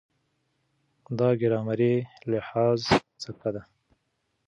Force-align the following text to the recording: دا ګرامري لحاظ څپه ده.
دا 1.17 1.29
ګرامري 1.41 1.93
لحاظ 2.31 2.79
څپه 3.21 3.49
ده. 3.55 3.61